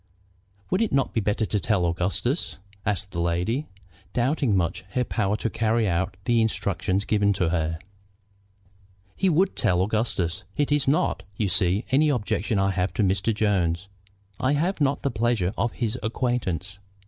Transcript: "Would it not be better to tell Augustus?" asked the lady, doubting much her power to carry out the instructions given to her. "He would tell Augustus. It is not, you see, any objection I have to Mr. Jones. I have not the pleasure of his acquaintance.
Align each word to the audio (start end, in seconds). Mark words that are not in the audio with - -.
"Would 0.71 0.81
it 0.81 0.91
not 0.91 1.13
be 1.13 1.21
better 1.21 1.45
to 1.45 1.59
tell 1.59 1.85
Augustus?" 1.85 2.57
asked 2.87 3.11
the 3.11 3.21
lady, 3.21 3.67
doubting 4.13 4.57
much 4.57 4.81
her 4.93 5.03
power 5.03 5.37
to 5.37 5.47
carry 5.47 5.87
out 5.87 6.17
the 6.25 6.41
instructions 6.41 7.05
given 7.05 7.33
to 7.33 7.49
her. 7.49 7.77
"He 9.15 9.29
would 9.29 9.55
tell 9.55 9.79
Augustus. 9.83 10.43
It 10.57 10.71
is 10.71 10.87
not, 10.87 11.21
you 11.37 11.49
see, 11.49 11.85
any 11.91 12.09
objection 12.09 12.57
I 12.57 12.71
have 12.71 12.95
to 12.95 13.03
Mr. 13.03 13.31
Jones. 13.31 13.89
I 14.39 14.53
have 14.53 14.81
not 14.81 15.03
the 15.03 15.11
pleasure 15.11 15.53
of 15.55 15.73
his 15.73 15.99
acquaintance. 16.01 16.79